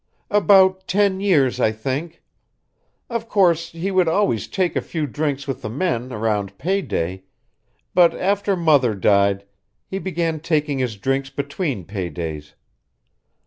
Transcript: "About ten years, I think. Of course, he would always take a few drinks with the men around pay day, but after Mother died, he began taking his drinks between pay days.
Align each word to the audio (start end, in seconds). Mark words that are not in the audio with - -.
"About 0.31 0.87
ten 0.87 1.19
years, 1.19 1.59
I 1.59 1.71
think. 1.71 2.23
Of 3.07 3.29
course, 3.29 3.69
he 3.71 3.91
would 3.91 4.07
always 4.07 4.47
take 4.47 4.75
a 4.75 4.81
few 4.81 5.05
drinks 5.05 5.47
with 5.47 5.61
the 5.61 5.69
men 5.69 6.11
around 6.11 6.57
pay 6.57 6.81
day, 6.81 7.25
but 7.93 8.15
after 8.15 8.55
Mother 8.55 8.95
died, 8.95 9.45
he 9.85 9.99
began 9.99 10.39
taking 10.39 10.79
his 10.79 10.97
drinks 10.97 11.29
between 11.29 11.85
pay 11.85 12.09
days. 12.09 12.55